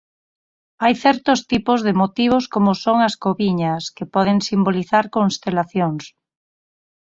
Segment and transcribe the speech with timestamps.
[0.83, 6.03] Hai certos tipos de motivos como son as coviñas, que poden simbolizar constelacións.